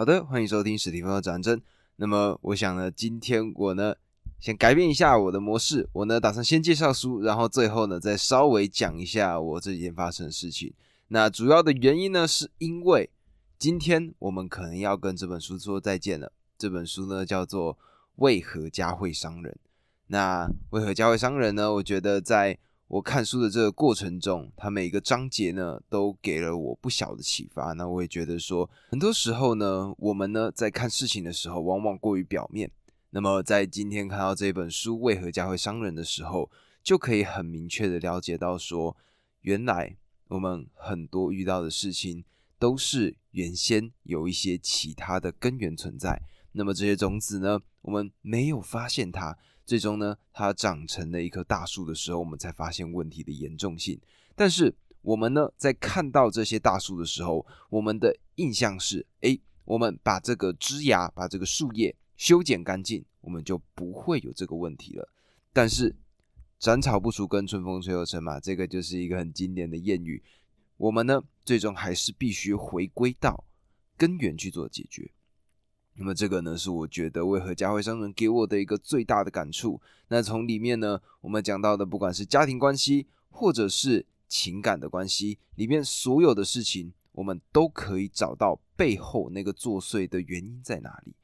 [0.00, 1.60] 好的，欢迎收听史蒂芬的战争。
[1.96, 3.94] 那么，我想呢，今天我呢，
[4.38, 10.72] 先改变一下我的模式，我呢，打算先介绍书，然后最后呢，再稍微讲一下我这几天发生的事情。
[11.08, 13.10] 那主要的原因呢，是因为
[13.58, 16.32] 今天我们可能要跟这本书说再见了。
[16.56, 17.74] 这本书呢，叫做
[18.16, 19.52] 《为何家会伤人》。
[20.06, 21.70] 那为何家会伤人呢？
[21.74, 22.56] 我觉得在
[22.90, 27.72] 我看书的这个过程中，它每一个章节呢，都给了我不小的启发。
[27.74, 32.68] 那我也觉得说，很多时候呢，我们呢在看事情的时候，往往过于表面。
[33.10, 36.50] 那么在今天看到这本书《为何家会伤人》的时候，
[36.82, 38.96] 就可以很明确的了解到说，
[39.42, 39.96] 原来
[40.26, 42.24] 我们很多遇到的事情，
[42.58, 46.20] 都是原先有一些其他的根源存在。
[46.50, 49.38] 那么这些种子呢，我们没有发现它。
[49.70, 54.00] 最终呢，它长成了一棵大树的时候，我们才发现问题的严重性。
[54.34, 65.08] 但是我们呢，在看到这些大树的时候，我们的印象是：哎，我们把这个枝芽、把这个树叶修剪干净，我们就不会有这个问题了。
[65.52, 65.94] 但是
[66.58, 70.20] 斩草不除根，春风吹又生嘛，这个就是一个很经典的谚语。
[70.78, 73.44] 我们呢，最终还是必须回归到
[73.96, 75.12] 根源去做解决。
[76.00, 79.78] 那么这个呢，是我觉得为何家会商人给我的一个最大的感触。
[80.08, 91.14] 那从里面呢，我们讲到的，不管是家庭关系，或者是情感的关系，里面所有的事情，我们都可以找到背后那个作祟的原因在哪里。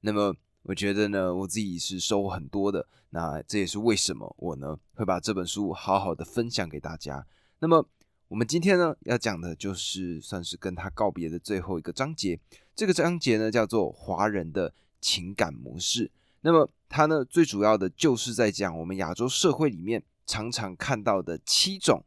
[0.00, 2.84] 那么我觉得呢，我自己是收获很多的。
[3.10, 7.24] 那这也是为什么我呢会把这本书好好的分享给大家。
[7.60, 7.88] 那么。
[8.28, 12.38] 我们今天呢要讲的就是算是跟他告别的最后一个章节。
[12.74, 16.10] 这个章节呢叫做华人的情感模式。
[16.40, 22.04] 那么它呢最主要的就是在讲我们亚洲社会里面常常看到的七种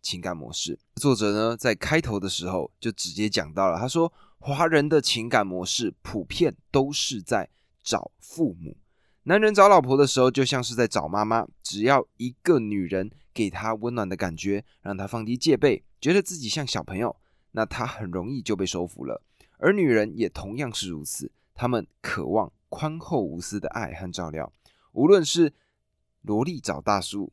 [0.00, 0.78] 情感模式。
[0.96, 7.48] 作者呢在开头的时候就直接讲到了，他说华人的情感模式普遍都是在
[7.82, 8.76] 找父母。
[9.24, 13.10] 男人找老婆的时候就像是在找妈妈，只要一个女人。
[13.34, 17.16] 给他温暖的感觉，让他放低戒备，觉得自己像小朋友，
[17.52, 19.22] 那他很容易就被收服了。
[19.56, 24.52] 而女人也同样是如此，她们渴望宽厚无私的爱和照料。
[24.92, 25.54] 无论是
[26.20, 27.32] 萝莉找大叔，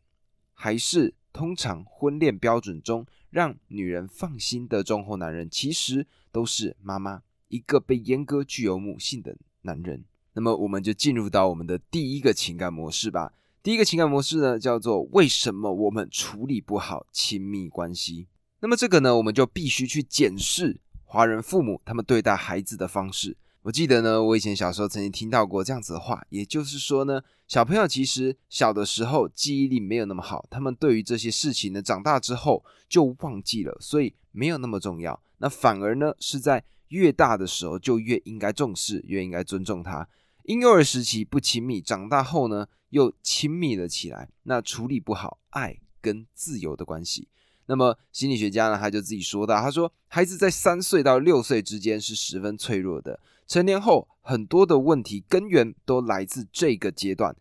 [0.54, 10.06] 还是通常婚恋标准中让女人放心的忠厚男人，其实都是妈妈一个被阉割、具有母性的男人。
[10.40, 13.34] 那么，我们就进入到我们的第一个情感模式吧。
[13.62, 18.26] 第一个情感模式呢，叫做为什么我们处理不好亲密关系？
[18.62, 23.36] 那么这个呢，我们就必须去检视华人父母他们对待孩子的方式。
[23.64, 35.22] 我记得呢，我以前小时候曾经听到过这样子的话，也就是说呢，小朋友其实小的时候记忆力没有那么好，他们对于这些事情呢，长大之后就忘记了，所以没有那么重要。
[35.40, 40.08] 那反而呢，是在越大的时候就越应该重视，越应该尊重他。
[40.50, 42.68] 婴幼儿时期不亲密，长大后呢？
[42.90, 47.28] 又亲密了起来，那处理不好爱跟自由的关系。
[47.68, 57.36] 那么心理学家呢，他就自己说到，他说孩子在三岁到六岁之间是十分脆弱的，成年后很多的问题根源都来自这个阶段。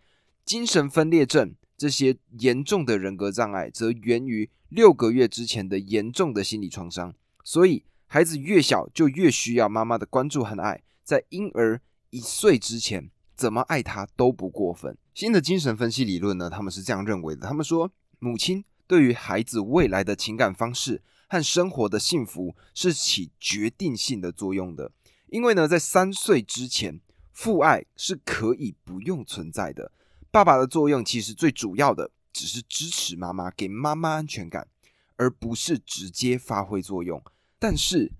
[0.44, 7.14] 精神分裂症这些严重的人格障碍，则源于六个月之前的严重的心理创伤。
[7.42, 11.80] 所以孩子越小就越需要妈妈的关注和爱，在婴儿
[12.10, 13.10] 一岁之前。
[13.38, 14.98] 怎么爱他都不过分。
[15.14, 16.50] 新的精神分析理论呢？
[16.50, 17.88] 他们是这样认为的：他们说，
[18.18, 24.90] 母亲对于孩子未来的情感方式和生活的幸福是起决定性的作用的。
[25.28, 27.00] 因为呢，在三岁之前，
[27.32, 29.92] 父爱是可以不用存在的。
[30.32, 34.66] 爸爸的作用其实最主要的只是支持妈妈，给妈妈安全感，
[35.14, 37.22] 而不是直接发挥作用。
[37.60, 38.10] 但是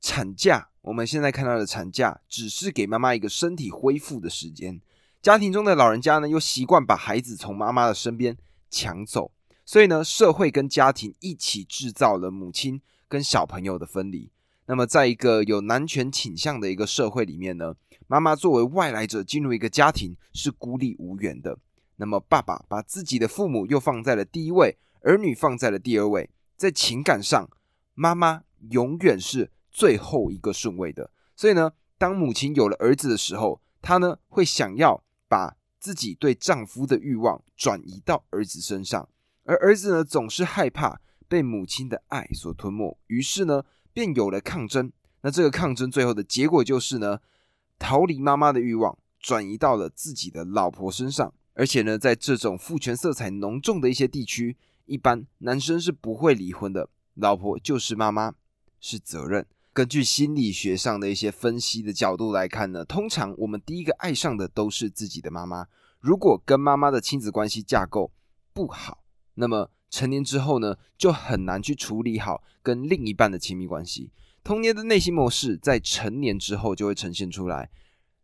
[0.00, 0.68] 产假。
[0.88, 4.80] 我们现在看到的产假，只是给妈妈一个身体恢复的时间。
[5.20, 8.34] 家庭中的老人家呢，又习惯把孩子从妈妈的身边
[8.70, 9.30] 抢走，
[9.66, 14.30] 所以呢，社会跟家庭一起制造了母亲跟小朋友的分离。
[14.64, 17.74] 那么，在一个有男权倾向的一个社会里面呢，
[18.06, 21.58] 妈妈作为外来者进入一个家庭是孤立无援的。
[21.96, 26.30] 那么，爸爸把自己的父母又放在了第一位，儿女放在了第二位。
[26.56, 27.50] 在情感上，
[27.92, 29.50] 妈妈永远是。
[29.78, 39.08] 最后一个顺位的，所以呢，当母亲有了儿子的时候，她呢会想要把自己对丈夫的欲望转移到儿子身上，
[39.44, 44.90] 而儿子呢总是害怕被母亲的爱所吞没，于是呢便有了抗争。
[45.20, 47.20] 那这个抗争最后的结果就是呢，
[47.78, 58.34] 逃离妈妈的欲望转移到了自己的老婆身上，而且呢，在这种父权色彩浓重的一些地区，一般男生是不会离婚的，老婆就是妈妈，
[58.80, 59.46] 是责任。
[59.78, 65.68] 根据心理学上的一些分析的角度来看呢，通常我们第一个爱上的都是自己的妈妈。
[66.00, 68.10] 如果跟妈妈的亲子关系架构
[68.52, 69.04] 不好，
[69.34, 74.10] 那么成年之后呢，就很难去处理好跟另一半的亲密关系。
[74.42, 77.70] 童年的内心模式在成年之后就会呈现出来，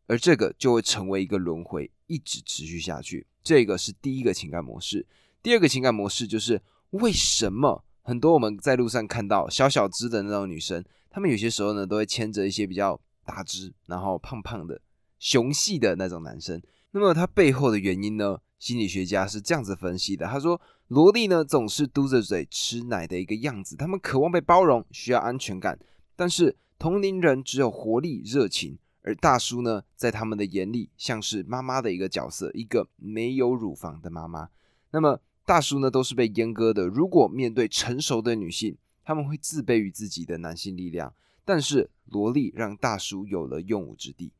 [0.09, 3.29] 而这个就会成为一个轮回，一直持续下去。
[3.45, 5.06] 这个是第一个情感模式。
[5.41, 6.61] 第二个情感模式就是
[6.91, 7.85] 为什么？
[8.03, 14.81] 很多我们在路上看到小小只的那种女生，他们有些时候呢都会牵着一些比较大只、然后胖胖的、
[15.20, 16.61] 雄系的那种男生。
[16.90, 18.40] 那么它背后的原因呢？
[18.58, 25.78] 心理学家是这样子分析的：他说，萝莉呢总是嘟着嘴吃奶的一个样子，他们渴望被包容，需要安全感。
[26.16, 34.49] 但是同龄人只有活力、热情，而大叔呢，在他们的眼里像是妈妈的一个角色，一个没有乳房的妈妈。
[34.90, 36.88] 那么大叔呢，都是被阉割的。
[36.88, 41.15] 如果面对成熟的女性，他们会自卑于自己的男性力量。
[41.45, 44.33] 但是萝莉让大叔有了用武之地。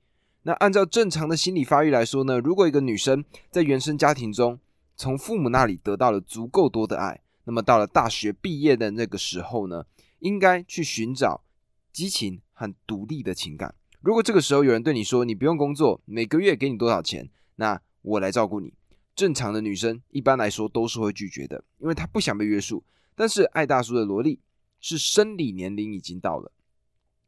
[0.43, 4.59] 那按照正常的心理发育来说呢，如果一个女生在原生家庭中
[4.97, 9.85] 从父母那里得到了足够多的爱，那么到了大学毕业的那个时候呢，
[10.21, 11.45] 应该去寻找
[11.93, 13.75] 激情和独立的情感。
[14.01, 18.73] 如果这个时候有人对你说你不用工作，每个月给你多少钱，那我来照顾你。
[19.15, 22.83] 正常的女生一般来说都是会拒绝的，因为她不想被约束。
[23.15, 24.41] 但是爱大叔的萝莉
[24.87, 26.53] 是生理年龄已经到了，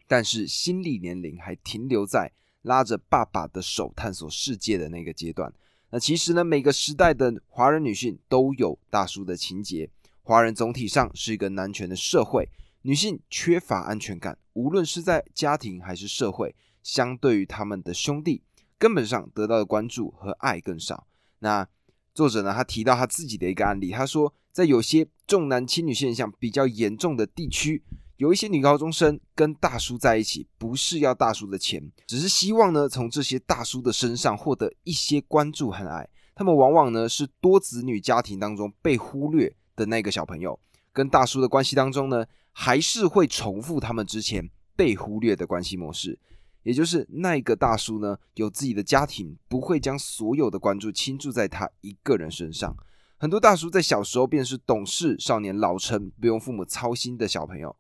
[0.07, 2.31] 但是心理年龄还停留在
[2.61, 5.51] 拉着爸爸的手探索世界的那个阶段。
[5.89, 9.89] 那其实呢，每个时代的华人女性都有大叔的情节。
[10.23, 12.47] 华人总体上是一个男权的社会，
[12.83, 18.43] 女性缺乏安全感，无论是在家庭还是社会，相对于他们的兄弟，
[18.77, 21.07] 根本上得到的关注和爱更少。
[21.39, 21.67] 那
[22.13, 27.85] 作者呢，他提到他自己的一个案例，他说，在有些重男轻女现象比较严重的地区，
[28.17, 36.09] 有一些女高中生跟大叔在一起，不是要大叔的钱，只是希望呢从这些大叔的身上获得一些关注和爱。
[36.35, 40.59] 他们往往呢是多子女家庭当中被忽略的那个小朋友，
[40.91, 46.19] 跟大叔的关系当中呢，还是会重复他们之前被忽略的关系模式。
[46.63, 52.75] 也就是那个大叔呢，有自己的家庭，不会将所有的关注倾注在他一个人身上。
[53.19, 57.75] 很多大叔在小时候便是懂事少年、老成、不用父母操心的小朋友，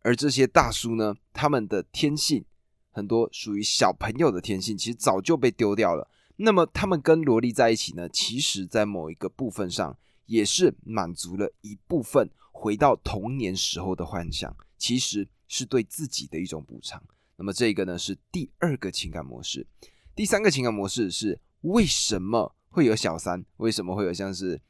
[0.00, 2.42] 而这些大叔呢，他们的天性
[2.90, 6.10] 很多属于小朋友的天性，其实早就被丢掉了。
[6.36, 17.02] 那么他们跟萝莉在一起呢，其实在某一个部分上，也是满足了一部分回到童年时候的幻想，其实是对自己的一种补偿。
[17.36, 19.66] 那么这个呢是第二个情感模式，
[20.14, 23.44] 第三个情感模式是为什么会有小三？
[23.58, 24.60] 为什么会有像是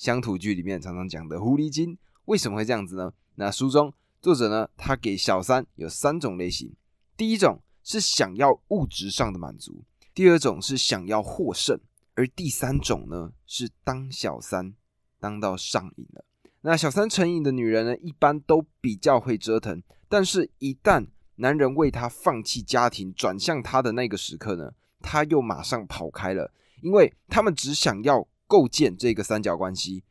[0.00, 1.98] 乡土剧里面常常讲的狐狸精？
[2.24, 3.12] 为什么会这样子呢？
[3.34, 3.92] 那书中
[4.22, 6.74] 作者呢，他给小三有三种类型，
[7.18, 11.78] 第一种是想要物质上的满足，第二种是想要获胜，
[12.14, 14.72] 而第三种呢是当小三
[15.18, 16.24] 当到上瘾了。
[16.62, 24.72] 那小三成瘾的女人呢，一般都比较会折腾，但是一旦男人为她放弃家庭，转向她的那个时刻呢，
[25.02, 26.50] 她又马上跑开了，
[26.80, 30.02] 因为他们只想要构建这个三角关系。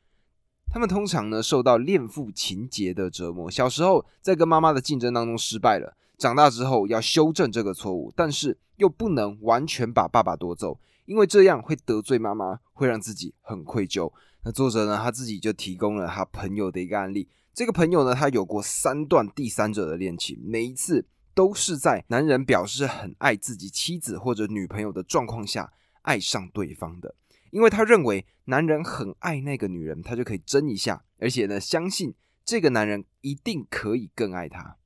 [0.72, 14.10] 他们通常呢受到恋父情节的折磨，小时候在跟妈妈的竞争当中失败了，长大之后要修正这个错误，但是又不能完全把爸爸夺走，因为这样会得罪妈妈，会让自己很愧疚。
[14.46, 21.06] 那作者呢他自己就提供了他朋友的一个案例，这个朋友呢他有过三段第三者的恋情，每一次。
[21.36, 25.72] 都是在男人表示很爱自己妻子或者女朋友的状况下
[26.02, 27.16] 爱上对方的，
[27.52, 32.14] 因为他认为男人很爱那个女人，他就可以争一下，而且呢，相信
[32.46, 34.78] 这个男人一定可以更爱她。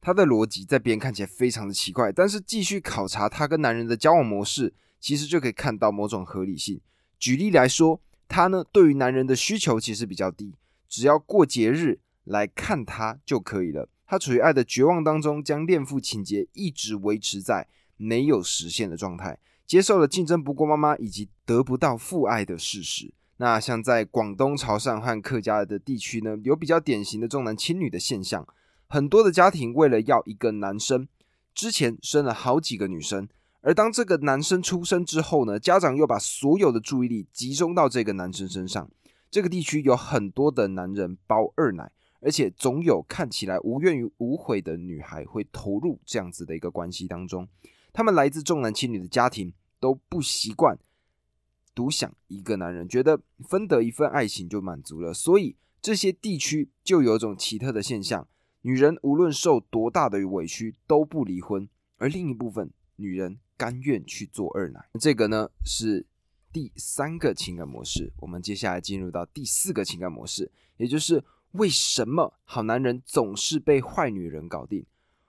[0.00, 6.80] 他的逻辑在别人看起来非常的奇怪，但是继续考察他跟男人的交往模式，其实就可以看到某种合理性。
[7.18, 10.54] 举例来说，他呢对于男人的需求其实比较低，
[10.88, 13.88] 只要过节日来看他就可以了。
[14.06, 23.12] 他处于爱的绝望当中，将恋父情节一直维持在没有实现的状态，接受了竞争不过妈妈以及得不到父爱的事实。
[23.36, 28.46] 那像在广东潮汕和客家的地区呢，有比较典型的重男轻女的现象。
[28.86, 31.08] 很多的家庭为了要一个男生，
[31.54, 33.28] 之前生了好几个女生，
[33.60, 38.90] 而当这个男生出生之后呢，家长又把所有的注意力集中到这个男生身上。
[39.30, 41.90] 这个地区有很多的男人包二奶。
[42.20, 47.46] 而且总有看起来无怨无悔的女孩会投入这样子的一个关系当中。
[47.92, 50.78] 他们来自重男轻女的家庭，都不习惯
[51.74, 55.12] 独享一个男人，觉得分得一份爱情就满足了。
[55.12, 58.26] 所以这些地区就有种奇特的现象：
[58.62, 64.88] 女人无论受多大的委屈都不离婚，而另一部分女人甘愿去做二奶。
[65.00, 66.06] 这个呢是
[66.52, 68.12] 第三个情感模式。
[68.18, 74.86] 我们接下来进入到第四个情感模式，也就是为什么好男人总是被坏女人搞定？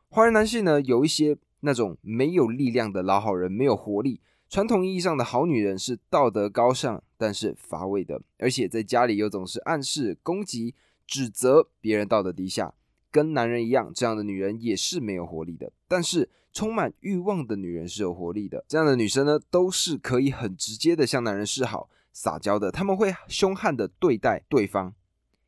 [0.10, 4.22] 坏人男性呢，有一些那种没有力量的老好人，没有活力。
[4.50, 10.76] 传统意义上的好女人是道德高尚，但是乏味的，而且在家里又总是暗示、攻击、
[11.06, 12.74] 指责别人道德低下。
[13.12, 15.72] 跟男人一样，这样的女人也是没有活力的。
[15.88, 18.64] 但是充满欲望的女人是有活力的。
[18.68, 22.70] 这样的女生呢，都是可以很直接的向男人示好、撒娇的。
[22.70, 24.94] 他们会凶悍的对待对方，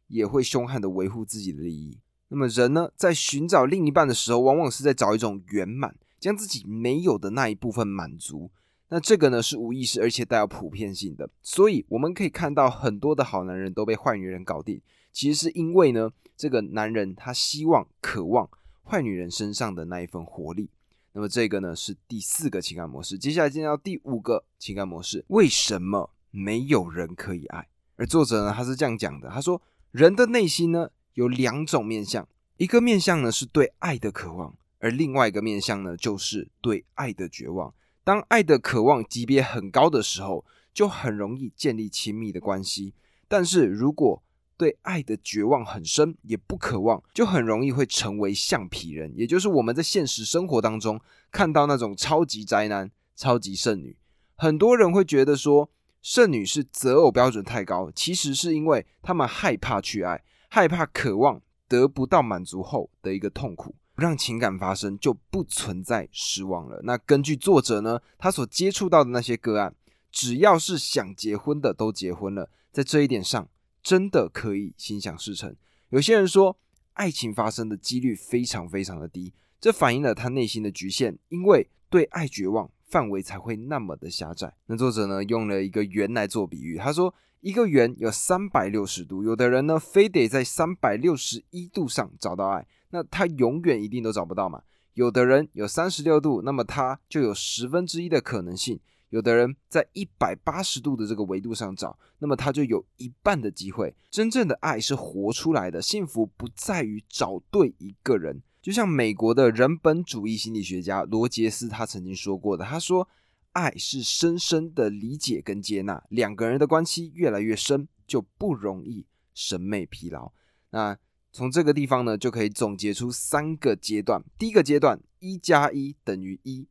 [0.07, 1.99] 也会凶悍的维护自己的利益。
[2.29, 8.49] 那么人呢，在寻找另一半的时候，往往是在找一种圆满，将自己没有的那一部分满足。
[8.89, 11.29] 那这个呢，是无意识而且带有普遍性的。
[11.41, 14.81] 所以我们可以看到，很多的好男人都被坏女人搞定。
[15.11, 18.49] 其实是因为呢，这个男人他希望、渴望
[18.83, 20.69] 坏女人身上的那一份活力。
[21.13, 23.17] 那么这个呢是第四个情感模式。
[23.17, 27.67] 接下来进到第五个情感模式：为什么没有人可以爱？
[27.95, 29.59] 而作者呢，他是这样讲的：他说，
[29.91, 32.27] 人的内心呢有两种面相，
[32.57, 37.73] 一个面相呢是对爱的渴望，而另外一个面相呢就是对爱的绝望。
[38.07, 42.93] 当爱的渴望级别很高的时候，就很容易建立亲密的关系。
[43.27, 44.23] 但是如果
[44.55, 50.97] 对爱的绝望很深，也不渴望，就很容易会成为橡皮人，也就是我们在现实生活当中
[51.33, 53.97] 看到那种超级宅男、超级剩女。
[54.35, 55.69] 很多人会觉得说，
[56.01, 66.81] 剩女是择偶标准太高，其实是因为他们害怕去爱，害怕渴望得不到满足后的一个痛苦，让情感发生就不存在失望了。
[66.83, 69.75] 那根据作者呢，他所接触到的那些个案，
[70.11, 73.49] 只要是想结婚的都结婚了，在这一点上。
[73.83, 75.55] 真的可以心想事成。
[75.91, 76.57] 有些人说，
[76.91, 84.53] 爱情发生的几率非常非常的低，这反映了他内心的局限，因为对爱绝望，范围才会那么的狭窄。
[84.65, 87.15] 那作者呢，用了一个圆来做比喻，他说，
[87.47, 94.61] 一个圆有三百六十度，有的人呢，非得在三百六十一度上找到爱，那他永远一定都找不到嘛。
[94.95, 98.77] 有的人有三十六度，那么他就有十分之一的可能性。
[99.11, 103.95] 有的人在一百八十度的这个维度上找，那么他就有一半的机会。
[104.11, 108.41] 真正的爱是活出来的，幸福不在于找对一个人。
[108.61, 113.07] 就像美国的人本主义心理学家罗杰斯他曾经说过的，他说
[113.57, 120.31] ：“爱是深深的理解跟接纳，两个人的关系越来越深，就不容易审美疲劳。”
[120.69, 120.97] 那
[121.31, 124.23] 从这个地方呢，就可以总结出三个阶段。
[124.37, 126.67] 第一个阶段，一加一等于一。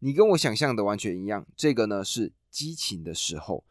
[0.00, 3.64] 你跟我想象的完全一样，这个呢是激情的时候，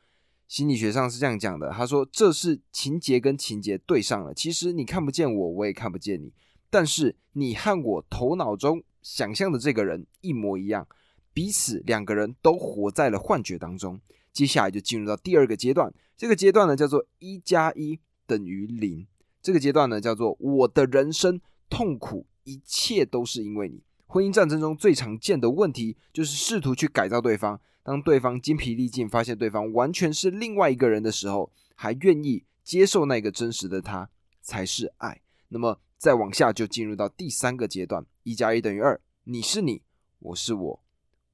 [0.48, 1.70] 心理学上是这样讲的。
[1.72, 6.34] 他说这是情节跟情节对上了，其实你看不见我，我也看不见你，
[6.70, 10.88] 但是你和我头脑中想象的这个人一模一样，
[11.34, 14.00] 彼此两个人都活在了幻觉当中。
[14.32, 19.06] 接下来就进入到第二个阶段，这个阶段呢叫做一加一等于零，
[19.42, 23.84] 这个阶段呢叫做我的人生痛苦，一切都是因为你。
[24.08, 27.60] 婚姻战争中最常见的问题就是试图去改造对方。
[27.84, 34.10] 当对方精疲力尽，发现对方完全是另外一个人的时候，还愿意接受那个真实的他，
[34.42, 35.22] 才是爱。
[35.50, 39.82] 那么再往下就进入到第三个阶段：一加一等于二，你是你，
[40.20, 40.83] 我是我，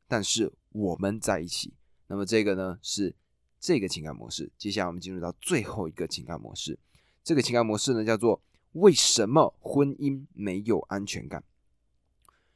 [0.09, 1.71] 但是我们在一起。
[2.07, 3.15] 那么这个呢是
[3.61, 4.51] 这个情感模式。
[4.57, 6.77] 接下来我们进入到最后一个情感模式。
[7.23, 8.41] 这个情感模式呢叫做
[8.73, 11.43] 为什么婚姻没有安全感？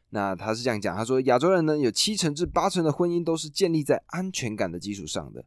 [0.09, 5.45] 那他是这样讲，他说亚洲人呢有七成至八成的婚姻都是建立在安全感的基础上的。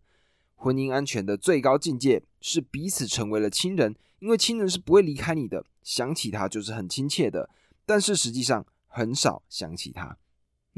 [0.54, 7.50] 婚姻安全的最高境界是彼此成为了亲人，因为亲人是不会离开你的，想起他就是很亲切的，
[7.84, 10.16] 但是实际上很少想起他。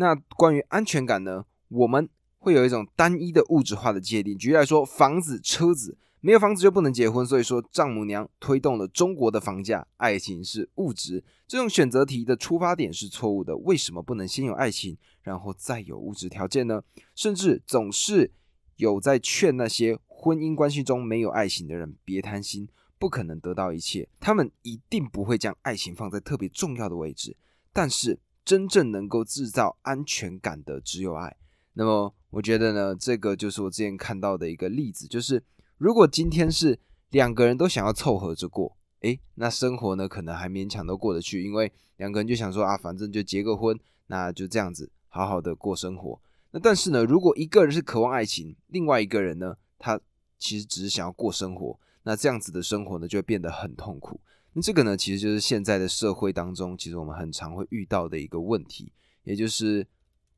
[0.00, 5.98] 那关于安全感呢，我们会有一种单一的物质化的界定，举例来说，房子、车子。
[6.20, 9.86] 没有房子就不能结婚，所以说丈母娘推动了中国的房价。
[9.98, 13.56] 爱情是物质，这种选择题的出发点是错误的。
[13.58, 16.82] 为什么不能先有爱情，然后再有物质条件呢？
[17.14, 18.32] 甚至总是
[18.76, 24.08] 有在劝那些婚姻关系中没有爱情的人别贪心，不可能得到一切。
[24.18, 27.36] 他们一定不会将爱情放在特别重要的位置。
[27.72, 31.36] 但是真正能够制造安全感的只有爱。
[31.74, 35.44] 那么我觉得呢，这个就是我之前看到的一个例子，就是。
[35.76, 46.18] 如果今天是两个人都想要凑合着过，诶，那生活呢可能还勉强都过得去，因为两个人就想说啊，反正就结个婚，那就这样子好好的过生活。
[46.52, 50.00] 那但是呢，如果一个人是渴望爱情，另外一个人呢，他
[50.38, 54.18] 其实只是想要过生活，那这样子的生活呢就会变得很痛苦。
[54.54, 59.86] 那这个呢，其实就是现在的社会当中，其实我们很常会遇到的一个问题，也就是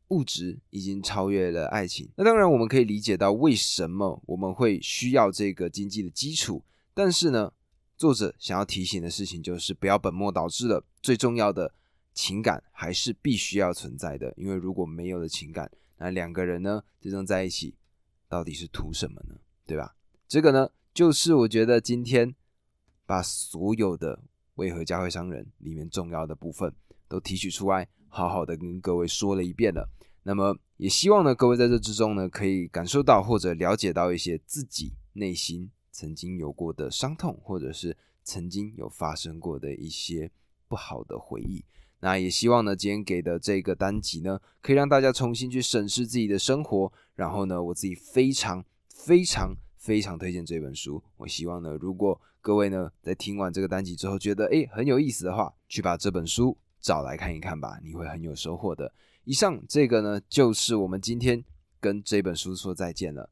[0.08, 2.10] 物质已经超越了爱情。
[2.16, 6.62] 那当然，我们可以理解到为什么我们会需要这个经济的基础，
[6.92, 7.52] 但是呢，
[7.96, 10.84] 作者想要提醒的事情就是不要本末倒置了。
[11.00, 11.72] 最重要的
[12.12, 17.74] 情感还是必须要存在的，因为如果没有了情感，那两个人呢，最终在一起
[18.28, 19.36] 到底是图什么呢？
[19.64, 19.94] 对吧？
[20.28, 22.34] 这个呢，就是我觉得今天。
[23.10, 24.16] 把所有的
[24.54, 26.72] 为何教会商人里面重要的部分
[27.08, 29.90] 都提取出来，好好的跟各位说了一遍了。
[30.22, 40.30] 那么也希望呢，各位在这之中呢，可以感受到或者了解到一些自己内心曾经有过的伤痛，或者是曾经有发生过的一些
[40.68, 41.64] 不好的回忆。
[41.98, 46.92] 那也希望呢，今天给的这个单集呢，可以让大家重新去审视自己的生活。
[47.16, 49.56] 然后呢，我自己非常非常。
[49.80, 58.92] 非常推荐这本书，我希望呢，如果各位呢在听完这个单集之后觉得诶很有意思的话，去把这本书找来看一看吧，你会很有收获的。
[59.25, 61.44] 以上这个呢就是我们今天
[61.78, 63.30] 跟这本书说再见了。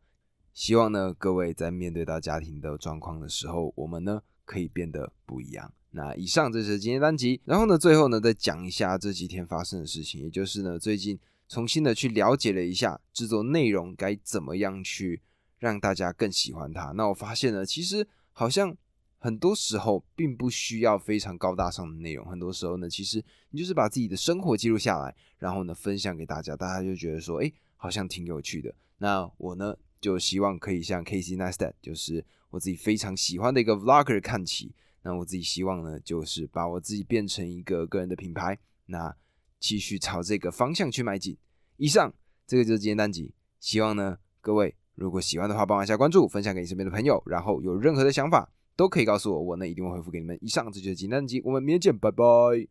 [0.53, 5.73] 希望呢各位在面对到家庭的状况的时候，我们呢可以变得不一样。
[5.91, 15.23] 那以上这是今天单集，然后呢最后呢再讲一下这几天发生的事情，也就是呢最近重新的去了解了一下制作内容该怎么样去。
[15.61, 16.93] 让大家更喜欢它。
[16.93, 18.77] 那我发现呢，其实好像
[19.19, 22.25] 很多时候并不需要非常高大上的内容。
[22.27, 28.75] 很多时候呢，其实你就是把自己的生活记录下来，然后呢分享给大家，大家就觉得说，哎，好像挺有趣的。
[28.99, 34.73] 那我呢就希望可以像 Casey Neistat，就是我自己非常喜欢的一个 Vlogger 看齐。
[35.03, 39.15] 那我自己希望呢，就是把我自己变成一个个人的品牌，那
[39.59, 41.37] 继续朝这个方向去迈进。
[41.77, 42.13] 以上
[42.47, 44.75] 这个就是今天单集，希望呢各位。
[44.95, 50.39] 如果喜欢的话，帮忙一下关注，分享给你身边的朋友，然后有任何的想法都可以告诉我，我呢一定会回复给你们。
[50.41, 52.25] 以上这就是今天集，我们明天见，拜拜。